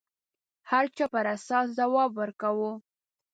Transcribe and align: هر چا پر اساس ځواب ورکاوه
هر 0.69 0.85
چا 0.97 1.05
پر 1.13 1.25
اساس 1.35 1.67
ځواب 1.77 2.11
ورکاوه 2.19 2.71